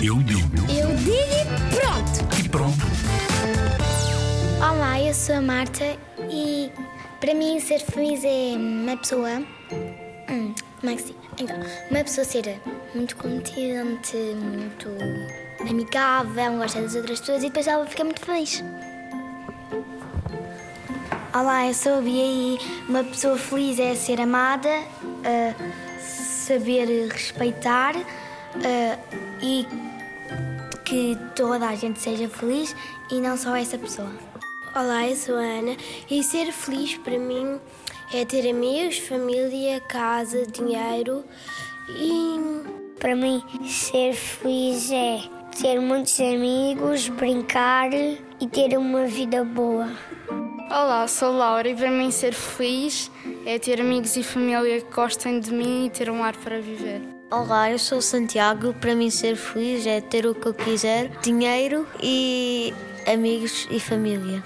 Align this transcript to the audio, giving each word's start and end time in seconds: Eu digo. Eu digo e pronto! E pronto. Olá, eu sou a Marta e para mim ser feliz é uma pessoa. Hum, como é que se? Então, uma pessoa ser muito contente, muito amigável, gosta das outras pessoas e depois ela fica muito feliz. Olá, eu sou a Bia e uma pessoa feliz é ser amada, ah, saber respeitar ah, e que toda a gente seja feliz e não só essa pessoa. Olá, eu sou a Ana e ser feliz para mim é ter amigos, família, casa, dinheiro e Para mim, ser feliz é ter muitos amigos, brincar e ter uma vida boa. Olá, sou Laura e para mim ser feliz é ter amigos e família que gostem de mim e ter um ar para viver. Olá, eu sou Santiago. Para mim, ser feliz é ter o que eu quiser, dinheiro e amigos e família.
Eu 0.00 0.16
digo. 0.22 0.56
Eu 0.70 0.94
digo 0.96 1.12
e 1.12 1.74
pronto! 1.74 2.38
E 2.38 2.48
pronto. 2.48 2.78
Olá, 4.58 5.00
eu 5.00 5.12
sou 5.12 5.34
a 5.34 5.40
Marta 5.40 5.84
e 6.30 6.70
para 7.18 7.34
mim 7.34 7.58
ser 7.58 7.80
feliz 7.80 8.22
é 8.24 8.54
uma 8.56 8.96
pessoa. 8.96 9.42
Hum, 10.30 10.54
como 10.80 10.92
é 10.92 10.94
que 10.94 11.02
se? 11.02 11.16
Então, 11.40 11.56
uma 11.90 12.04
pessoa 12.04 12.24
ser 12.24 12.60
muito 12.94 13.16
contente, 13.16 14.16
muito 14.16 14.88
amigável, 15.68 16.58
gosta 16.58 16.80
das 16.80 16.94
outras 16.94 17.18
pessoas 17.18 17.42
e 17.42 17.48
depois 17.48 17.66
ela 17.66 17.84
fica 17.84 18.04
muito 18.04 18.24
feliz. 18.24 18.62
Olá, 21.34 21.66
eu 21.66 21.74
sou 21.74 21.98
a 21.98 22.00
Bia 22.00 22.24
e 22.24 22.58
uma 22.88 23.02
pessoa 23.02 23.36
feliz 23.36 23.80
é 23.80 23.96
ser 23.96 24.20
amada, 24.20 24.70
ah, 25.24 25.54
saber 25.98 27.08
respeitar 27.08 27.94
ah, 28.56 28.98
e 29.42 29.66
que 30.84 31.18
toda 31.34 31.68
a 31.68 31.74
gente 31.74 32.00
seja 32.00 32.28
feliz 32.28 32.74
e 33.10 33.20
não 33.20 33.36
só 33.36 33.54
essa 33.54 33.76
pessoa. 33.78 34.10
Olá, 34.74 35.06
eu 35.06 35.16
sou 35.16 35.36
a 35.36 35.40
Ana 35.40 35.76
e 36.10 36.22
ser 36.22 36.52
feliz 36.52 36.96
para 36.98 37.18
mim 37.18 37.60
é 38.12 38.24
ter 38.24 38.48
amigos, 38.48 38.98
família, 38.98 39.80
casa, 39.80 40.46
dinheiro 40.46 41.24
e 41.90 42.38
Para 42.98 43.14
mim, 43.14 43.42
ser 43.66 44.14
feliz 44.14 44.90
é 44.90 45.20
ter 45.60 45.80
muitos 45.80 46.18
amigos, 46.20 47.08
brincar 47.08 47.92
e 47.92 48.48
ter 48.50 48.76
uma 48.76 49.06
vida 49.06 49.44
boa. 49.44 49.88
Olá, 50.70 51.06
sou 51.06 51.32
Laura 51.32 51.68
e 51.68 51.74
para 51.74 51.90
mim 51.90 52.10
ser 52.10 52.32
feliz 52.32 53.10
é 53.46 53.58
ter 53.58 53.80
amigos 53.80 54.16
e 54.16 54.22
família 54.22 54.80
que 54.80 54.92
gostem 54.92 55.38
de 55.38 55.52
mim 55.52 55.86
e 55.86 55.90
ter 55.90 56.10
um 56.10 56.22
ar 56.24 56.36
para 56.36 56.60
viver. 56.60 57.17
Olá, 57.30 57.70
eu 57.70 57.78
sou 57.78 58.00
Santiago. 58.00 58.72
Para 58.72 58.94
mim, 58.94 59.10
ser 59.10 59.36
feliz 59.36 59.86
é 59.86 60.00
ter 60.00 60.24
o 60.24 60.34
que 60.34 60.48
eu 60.48 60.54
quiser, 60.54 61.10
dinheiro 61.20 61.86
e 62.02 62.72
amigos 63.06 63.68
e 63.70 63.78
família. 63.78 64.42